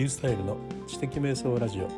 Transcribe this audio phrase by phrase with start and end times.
[0.00, 1.88] リュースタイルの知的瞑想ラジオ。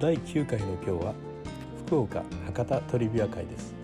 [0.00, 1.14] 第9回の今日は
[1.84, 3.74] 福岡博多トリビア会です。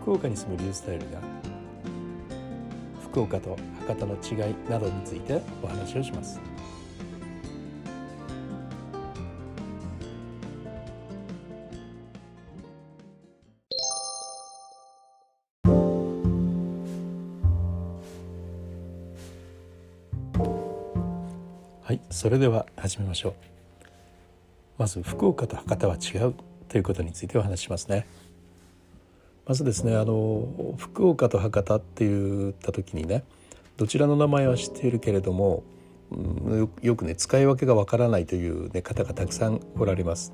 [0.00, 1.20] 福岡に住むリュースタイルが
[3.02, 6.40] 福岡と博多の違いなどについてお話をします。
[22.24, 23.34] それでは始めましょう。
[24.78, 26.34] まず福岡と博多は違う
[26.70, 28.06] ということについてお話しますね。
[29.46, 33.24] まずですねあの福岡と博多って言った時にね
[33.76, 35.64] どちらの名前は知っているけれども、
[36.12, 36.16] う
[36.62, 40.32] ん、よくね使い分けがわからないという、ね、方がたくさんおられます。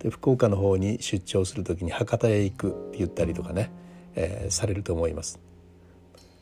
[0.00, 3.70] で福岡の方に出張する時に博多へ行くって言ったりとかね、
[4.16, 5.38] えー、されると思います。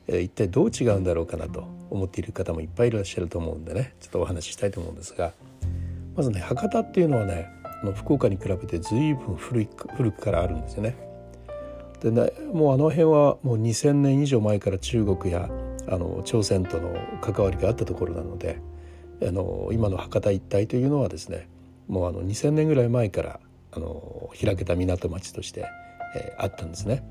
[0.09, 5.33] 一体どう違うんだろうかなと思っている方もいっぱいいらっしゃると思うんでねちょっとお話ししたいと思うんですが
[6.15, 7.49] まずね博多っていうのはね
[7.95, 10.97] 福岡に比べて随分古い古くからあるんですよね。
[12.01, 15.51] でねもうあの辺はもう2,000年以上前から中国や
[15.89, 18.61] あの朝鮮との関わりがあったところなので
[19.23, 21.49] あの今の博多一帯というのはですね
[21.89, 23.41] もうあの2,000年ぐらい前から
[23.73, 25.67] あの開けた港町として、
[26.17, 27.05] えー、あったんですね。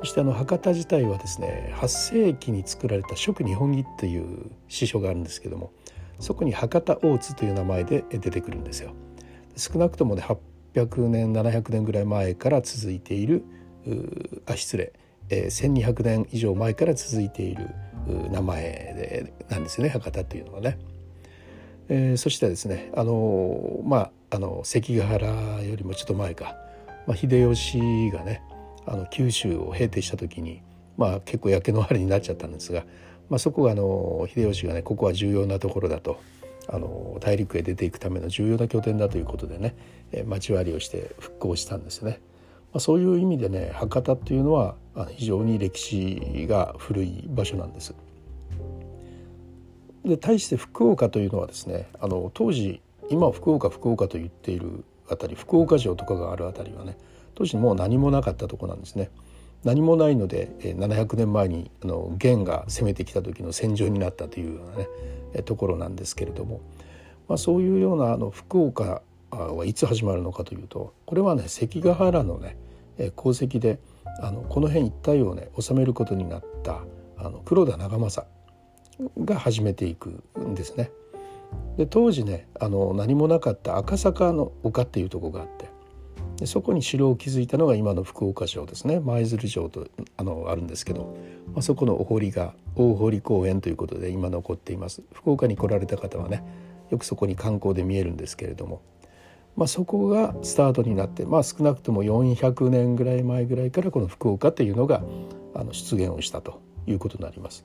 [0.00, 5.72] そしてあの博多自体はですね8世紀に作られた食日本儀という詩書があるんですけども
[6.20, 8.92] そこに博多大津という名前で出てくるんですよ。
[9.56, 10.22] 少なくともね
[10.74, 13.44] 800年700年ぐらい前から続いている
[14.46, 14.92] あ失礼、
[15.30, 17.68] えー、1200年以上前から続いている
[18.30, 18.62] 名前
[18.96, 20.78] でなんですよね博多というのはね。
[21.90, 26.56] えー、そしてですねあのまああの関ヶ原よりもちょっと前か、
[27.06, 27.78] まあ、秀吉
[28.10, 28.42] がね
[28.90, 30.62] あの九州を平定した時に、
[30.96, 32.84] まあ、結構焼け野原になっちゃったんですが、
[33.28, 36.20] まあ、そこがあの秀吉がねここは重要なところだと
[36.68, 39.74] あの大陸へ出ていくための重要な拠点だということでね
[40.26, 42.20] 町割りをして復興したんですね。
[42.72, 44.76] まあ、そういう意味でね博多っていうのは
[45.10, 47.94] 非常に歴史が古い場所なんです。
[50.04, 52.80] で対して福岡というのはですねあの当時
[53.10, 56.96] 今福岡福岡と言っているあたり福岡城とかがあるあたりはね
[57.38, 59.10] 当時もう何もなかったとこなんですね。
[59.62, 64.76] 何もないので700年前にあの元が攻めてきた時の戦場になったというような
[65.34, 66.60] ねところなんですけれども、
[67.28, 72.56] まあ、そういうようなあの福岡はいつ始まるのかというとこれはね関ヶ原のね
[73.16, 73.78] 功績で
[74.20, 76.80] あのこの辺一帯をね治めることになった
[77.18, 78.28] あの黒田長政
[79.24, 80.90] が始めていくんですね。
[81.76, 85.77] で当時ねあの何もなかった赤坂の丘っていうとこがあって
[86.38, 91.16] でそこに城を築いたのが今の福岡城ですね舞鶴城とあのあるんですけど、
[91.52, 96.44] まあ、そこのお堀が大堀公園ということで今残っています福岡に来られた方はね
[96.90, 98.82] よくそこに観光で見えるんですけれども、
[99.56, 105.02] まあ、そこがスタートになって、まあ、少なくとも400年ぐらい前ぐらいからこの福岡というのが
[105.54, 107.64] あの出現をしたということになります。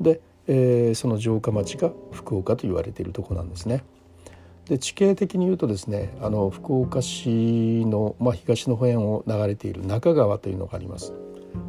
[0.00, 3.84] で、えー、その城下町が福岡と言われているとこなんですね。
[4.66, 11.12] で地形的に言うとですねあの福岡市の、まあ、東の方沿を流れている中川というのがあります。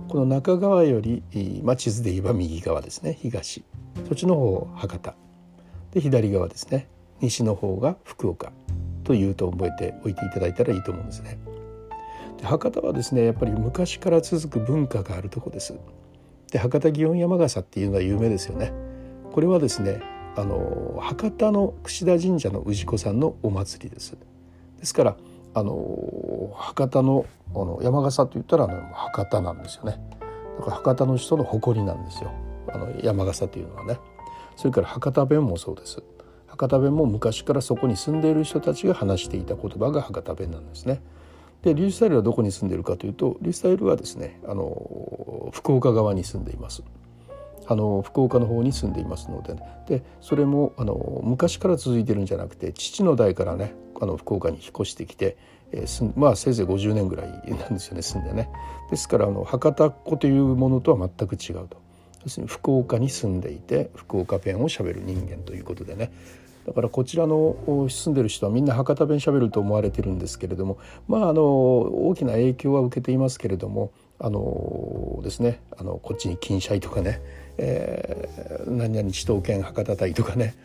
[0.08, 1.24] この中川より、
[1.64, 3.64] まあ、地図で言えば右側ですね東
[4.08, 5.16] そっちの方博多
[5.92, 6.88] で左側ですね
[7.20, 8.52] 西の方が福岡
[9.04, 11.40] というと覚えておいていただいたらいいと思うんですね。
[12.38, 15.76] で博多はですねやっぱり昔から続く文化があるとこです。
[16.52, 18.72] で博多祇園山笠っていうのは有名ですよね。
[19.32, 20.02] これはですね
[20.36, 24.18] あの博多の櫛田神社の氏子さんのお祭りです。
[24.80, 25.18] ですから
[25.54, 30.00] あの博多のあの山笠と言ったらあの博多なんですよね。
[30.58, 32.32] だから博多の人の誇りなんですよ。
[32.68, 34.00] あの山笠というのはね。
[34.56, 36.02] それから博多弁もそうです。
[36.48, 41.02] 博多弁も昔からそこに住んでいる人たちが話していた言葉が博多弁なんですね。
[41.64, 46.84] でリュースタイルはどこに住んでいるかというとリュースタイルはですねあの福岡側に住んでいます。
[47.68, 55.38] あの福岡の方に住んでいますので、ね、でそれもあの昔から続いてるんじゃなくて父の代からねあの福岡に引っ越してきて、
[55.72, 58.50] えー、まあせいぜい50年ぐらいなんですよね住んでね。
[58.90, 61.84] ですからあの博多っ子というものとは全く違うと。
[62.24, 66.12] 要するに福岡に住んでいて福岡弁をしゃべる人間ということでね
[66.66, 67.58] だからこちらの
[67.90, 70.78] 住んでる人はみんな博多弁しゃべると思われてるんですけれども
[71.08, 73.92] まああの大きな影響は受けていますけれども
[74.24, 77.22] あのですねあのこっちに金シャイとかね
[77.58, 80.56] えー、何々首都圏博多隊とかね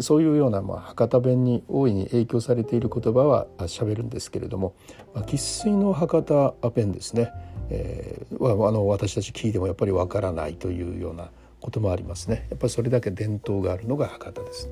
[0.00, 4.74] そういうような、まあ、博多弁に大いに影響されている言葉はしゃべるんですけれども
[5.14, 7.30] 生、まあ、粋の博多弁ですね、
[7.70, 11.30] えー、あの私たち聞いてもやっぱりわからないというような
[11.60, 14.70] こともありますねやっぱりそれだけ伝統があるのが博多です。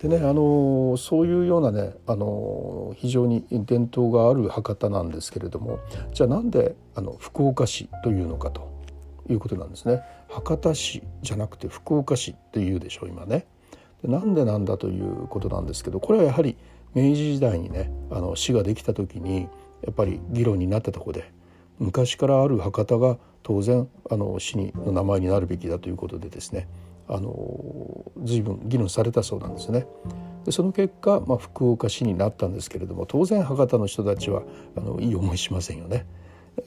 [0.00, 5.78] でねあのそういうようなねあの非常に伝統がある博多なんですけれども
[6.12, 8.70] じゃあなんであの福岡市というのかと
[9.28, 10.02] いうことなんですね。
[10.28, 13.46] 博多市じゃなくて福岡市っていうでしょう今ね。
[14.02, 16.56] でなんでなんだということなんですけどこれはやはり
[16.94, 19.48] 明治時代にねあの市ができた時に
[19.82, 21.32] やっぱり議論になったとこで
[21.78, 26.68] 昔からある博多が当然あの市の名前になるべきだということでですね
[27.08, 29.86] あの随分議論されたそうなんですね。
[30.44, 34.42] でその結果、まあ、福岡市になったんですけれども当然博多の人たちは
[34.76, 36.06] あのいい思いしませんよね。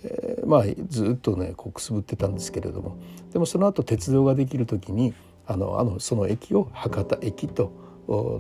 [0.04, 2.98] えー、まあずっとねこうくすぶってたんですけれども
[3.32, 5.14] でもその後鉄道ができる時に
[5.48, 7.72] あのあのその駅を博多駅と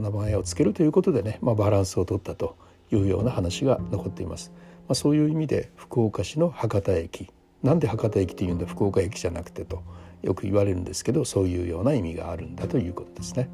[0.01, 2.55] 名前を付けるということでね、まあ、バランスを取ったと
[2.91, 4.51] いうような話が残っています。
[4.87, 7.29] まあ、そういう意味で福岡市の博多駅
[7.63, 8.65] なんで博多駅っていうんだ？
[8.65, 9.83] 福岡駅じゃなくてと
[10.21, 13.49] よく言われるんですけどそういうような意味があるんだということですね。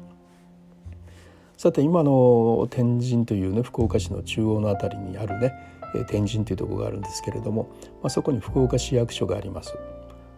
[1.56, 5.54] さて今の天神というね福岡市の中央の辺りにあるね
[6.08, 7.70] 天神というとこがあるんですけれども、
[8.02, 9.74] まあ、そこに福岡市役所があります。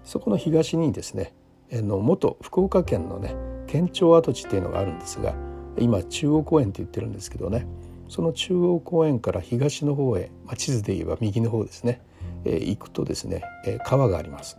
[0.05, 1.35] そこの東にですね
[1.71, 3.35] の元福岡県のね
[3.67, 5.35] 県庁跡地っていうのがあるんですが
[5.79, 7.67] 今中央公園って言ってるんですけどね
[8.09, 12.01] その中央公園から東の方へ、まあ、地図で言えば右の方ですね、
[12.45, 14.59] えー、行くとですね、えー、川があります。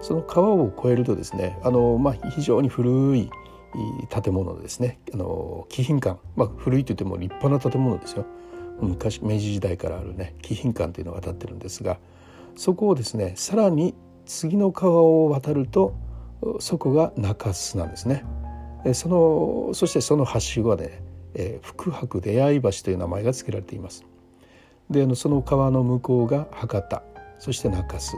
[0.00, 3.30] その川を越えるとですねあの、まあ、非常に古い
[4.08, 8.24] 建物ですねあの貴賓館、まあ、古いといっても立派な建物ですよ
[8.80, 11.98] 昔明治時代からあるね貴賓館というのが建ってるんですが
[12.56, 15.94] そこをですねさらに次の川を渡ると
[16.60, 18.24] そこが中洲なんですね。
[18.92, 21.02] そのそしてその橋はね、
[21.34, 24.04] えー、福博出会い橋という名前が付けられています。
[24.90, 27.02] でその川の向こうが博多
[27.38, 28.16] そして中洲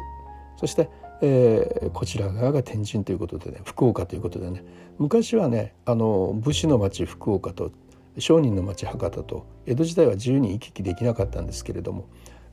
[0.56, 0.88] そして
[1.22, 4.64] えー、こちら側が天神ということでね福岡ということでね
[4.98, 7.72] 昔はねあの武士の町福岡と
[8.18, 12.08] 商人の町博多と江戸時代は自由に行き来できなかったんですけれども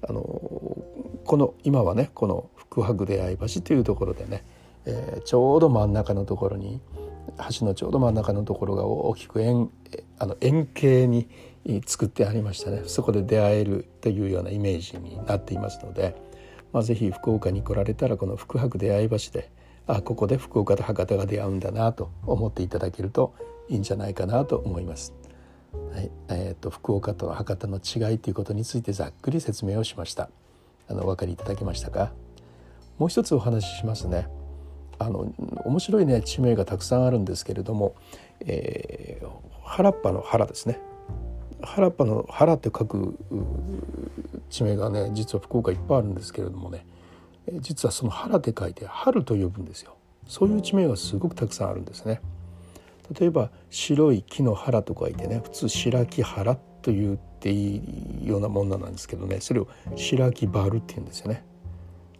[0.07, 4.45] あのこの今はねこの福博出会い橋というところでね、
[4.85, 6.81] えー、ちょうど真ん中のところに
[7.59, 9.69] 橋のちょうど真ん中のところが大きく円
[10.19, 11.29] あの円形に
[11.85, 16.26] 作ってありましたねそこで出会えるというようなイメージになっていますので。
[16.73, 19.49] まあ、ぜひ福岡に来られたらこの福博出会い橋で
[19.87, 23.33] あここで福岡と博多が出会うんだなと思っていただけると
[23.69, 25.13] いいんじゃないかなと思います。
[25.93, 30.29] はいえーと、福岡と博多の違いということについてざっくり説明をしました。
[30.89, 32.11] あのお分かりいただけましたか？
[32.97, 34.27] もう一つお話ししますね。
[34.99, 35.31] あの
[35.65, 37.95] 面白いね地名がたくさんあるんですけれども、
[38.39, 39.27] えー、
[39.63, 40.79] 原っぱの原ですね
[41.61, 43.17] 原っぱの原って書く
[44.49, 46.85] 地名がね実は福岡いっぱいあるんですけれどもね。
[47.59, 49.95] 実はその原って書いて春と呼ぶんですよ。
[50.27, 52.21] そういう地名がすごくたくさんあるんですね。
[53.17, 57.77] 例えば白い木の原と書いてね普通白木原と言ってい
[58.23, 59.39] いようなもんなんですけどね。
[59.39, 61.45] それを白木原って言うんですよね。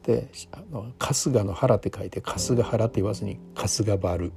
[0.03, 4.31] であの春日の原って書いて春日原って言わずに春日原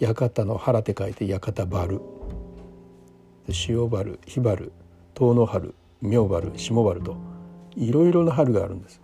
[0.00, 1.98] 館の原って書いて館原
[3.48, 4.62] 塩原火原
[5.14, 7.16] 遠野春明原下原と
[7.76, 9.00] いろいろな春があるんです。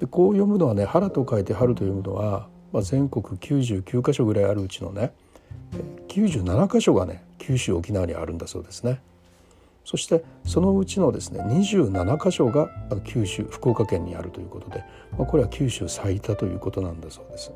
[0.00, 5.12] でこう読むのはね原と書いて春と読むのは、まあ、全国99箇所ぐらいあるうちのね
[6.08, 9.00] 97箇所がね九州沖縄にあるんだそうですね。
[9.84, 12.70] そしてそのうちのですね27箇所が
[13.04, 14.84] 九州福岡県にあるということで、
[15.18, 17.52] まあ、これは九州最多ということなんだそうです。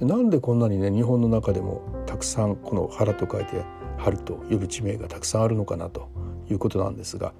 [0.00, 3.62] なんでこんなにね日本の中でもたくさんこの原と書いて
[3.96, 6.08] 春と呼ぶ地名がたくさんあるのかなと
[6.50, 7.32] いうことなんですが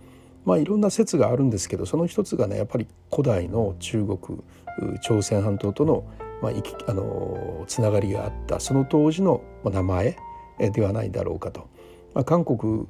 [0.45, 4.19] まあいろんな説があるんですけどその一つがねやっぱり古代の中国
[5.03, 6.05] 朝鮮半島との,、
[6.43, 6.53] まあ、
[6.87, 10.17] あのつながりがあったその当時の名前
[10.59, 11.69] ではないだろうかと。
[12.15, 12.87] まあ、韓国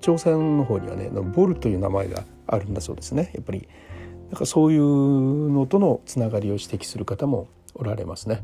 [0.00, 3.68] 朝鮮の方にはねボルという名前があるんだそうですねやっぱり
[4.30, 8.42] なんかそういうのとのつながりを指摘する方もおられますね。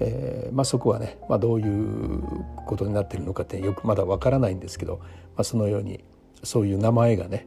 [0.00, 2.22] えーまあ、そこはね、まあ、どういう
[2.66, 5.06] ことになってるのかってよくまだわからないんですけど、ま
[5.38, 6.04] あ、そのように
[6.42, 7.46] そういう名前がね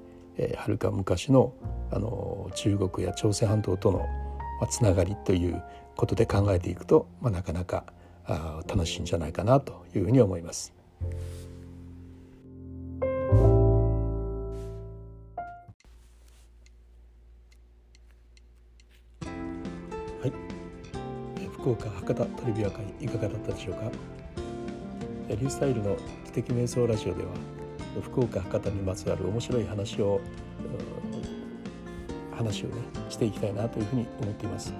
[0.57, 1.53] はる、か昔の
[1.91, 4.07] あの中国や朝鮮半島との、
[4.69, 5.61] つながりという
[5.95, 7.85] ことで考えていくと、まあ、なかなか
[8.25, 10.73] あ楽しいんじゃないかなというふうに思います。
[21.71, 23.91] 福岡博多トリビア会いかがだったでしょうか？
[25.29, 27.29] リュースタイルの知的瞑想ラジオでは
[28.01, 30.19] 福岡博多にまつわる面白い話を
[32.35, 32.73] 話をね
[33.09, 34.73] していきたいなというふうに思っています。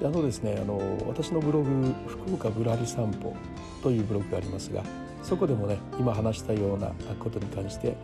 [0.00, 3.34] であのですねあの私のブログ「福岡ぶらり散歩」
[3.82, 4.82] というブログがありますが
[5.22, 7.96] そこでもね今話したようなことに関して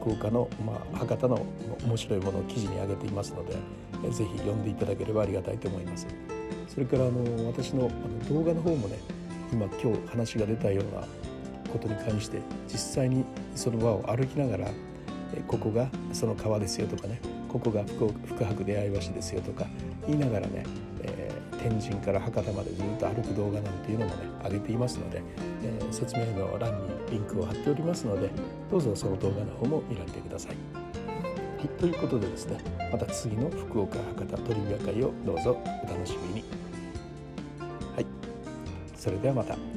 [0.00, 1.46] 福岡の、まあ、博多の
[1.84, 3.56] 面白いものを記事に上げていますので
[4.10, 6.06] 是非読んでいただければありがたいと思います。
[6.68, 8.98] それからあの私のあの動画の方もね
[9.52, 11.06] 今今日話が出たような
[11.72, 14.70] ことに関して実際にその場を歩きながら
[15.46, 19.66] ここがその川ですよとかねここが福福博出会い橋ですよとか
[20.06, 20.64] 言いながらね、
[21.68, 25.20] 天神から博多までずっと歩く動画なんていうのもね上げていますので、
[25.64, 28.30] えー、説明の欄にリンクを貼っておりますので
[28.70, 30.56] どうぞその動画の方も見られてください。
[30.76, 32.58] はい、ということでですね
[32.92, 36.44] また次の福岡博多トリビア会をどうぞお楽しみに。
[37.94, 38.06] はい、
[38.94, 39.75] それではまた。